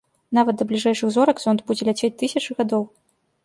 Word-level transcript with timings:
Нават 0.37 0.55
да 0.61 0.65
бліжэйшых 0.71 1.11
зорак 1.19 1.43
зонд 1.45 1.65
будзе 1.69 1.83
ляцець 1.93 2.13
тысячы 2.25 2.51
гадоў. 2.63 2.83